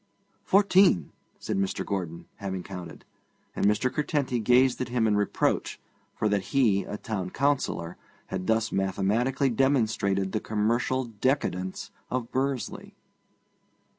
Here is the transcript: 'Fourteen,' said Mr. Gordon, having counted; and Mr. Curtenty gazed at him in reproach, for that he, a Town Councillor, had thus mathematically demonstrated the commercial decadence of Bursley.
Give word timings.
'Fourteen,' 0.43 1.11
said 1.37 1.57
Mr. 1.59 1.85
Gordon, 1.85 2.25
having 2.37 2.63
counted; 2.63 3.05
and 3.55 3.67
Mr. 3.67 3.93
Curtenty 3.93 4.39
gazed 4.39 4.81
at 4.81 4.89
him 4.89 5.05
in 5.05 5.15
reproach, 5.15 5.79
for 6.15 6.27
that 6.27 6.55
he, 6.57 6.81
a 6.85 6.97
Town 6.97 7.29
Councillor, 7.29 7.97
had 8.25 8.47
thus 8.47 8.71
mathematically 8.71 9.51
demonstrated 9.51 10.31
the 10.31 10.39
commercial 10.39 11.03
decadence 11.05 11.91
of 12.09 12.31
Bursley. 12.31 12.95